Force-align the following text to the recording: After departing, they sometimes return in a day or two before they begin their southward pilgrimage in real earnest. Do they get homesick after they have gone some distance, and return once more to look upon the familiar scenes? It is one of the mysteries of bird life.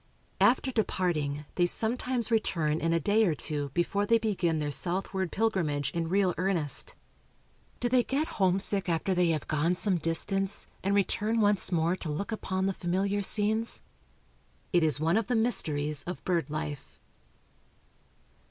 After 0.39 0.71
departing, 0.71 1.45
they 1.53 1.67
sometimes 1.67 2.31
return 2.31 2.79
in 2.79 2.91
a 2.91 2.99
day 2.99 3.23
or 3.25 3.35
two 3.35 3.69
before 3.75 4.07
they 4.07 4.17
begin 4.17 4.57
their 4.57 4.71
southward 4.71 5.31
pilgrimage 5.31 5.91
in 5.91 6.09
real 6.09 6.33
earnest. 6.39 6.95
Do 7.79 7.87
they 7.87 8.03
get 8.03 8.27
homesick 8.39 8.89
after 8.89 9.13
they 9.13 9.27
have 9.27 9.47
gone 9.47 9.75
some 9.75 9.99
distance, 9.99 10.65
and 10.83 10.95
return 10.95 11.39
once 11.39 11.71
more 11.71 11.95
to 11.97 12.09
look 12.09 12.31
upon 12.31 12.65
the 12.65 12.73
familiar 12.73 13.21
scenes? 13.21 13.83
It 14.73 14.83
is 14.83 14.99
one 14.99 15.17
of 15.17 15.27
the 15.27 15.35
mysteries 15.35 16.01
of 16.05 16.25
bird 16.25 16.49
life. 16.49 16.99